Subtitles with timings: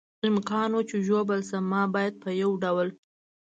[0.29, 2.87] امکان و، چې ژوبل شم، ما باید په یو ډول.